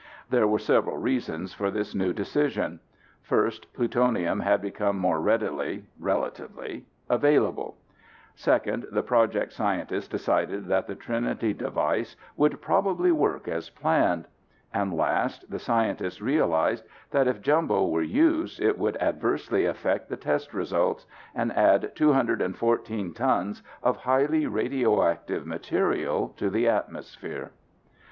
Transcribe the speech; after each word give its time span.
There 0.31 0.47
were 0.47 0.57
several 0.57 0.97
reasons 0.97 1.53
for 1.53 1.69
this 1.69 1.93
new 1.93 2.11
decision: 2.11 2.79
first, 3.21 3.71
plutonium 3.71 4.39
had 4.39 4.59
become 4.59 4.97
more 4.97 5.21
readily 5.21 5.83
(relatively) 5.99 6.87
available; 7.07 7.77
second, 8.33 8.87
the 8.91 9.03
Project 9.03 9.53
scientists 9.53 10.07
decided 10.07 10.65
that 10.65 10.87
the 10.87 10.95
Trinity 10.95 11.53
device 11.53 12.15
would 12.35 12.61
probably 12.63 13.11
work 13.11 13.47
as 13.47 13.69
planned; 13.69 14.25
and 14.73 14.91
last, 14.97 15.47
the 15.51 15.59
scientists 15.59 16.19
realized 16.19 16.83
that 17.11 17.27
if 17.27 17.39
Jumbo 17.39 17.85
were 17.85 18.01
used 18.01 18.59
it 18.59 18.79
would 18.79 18.97
adversely 18.99 19.67
affect 19.67 20.09
the 20.09 20.17
test 20.17 20.51
results, 20.51 21.05
and 21.35 21.53
add 21.55 21.91
214 21.93 23.13
tons 23.13 23.61
of 23.83 23.97
highly 23.97 24.47
radioactive 24.47 25.45
material 25.45 26.33
to 26.37 26.49
the 26.49 26.67
atmosphere. 26.67 27.51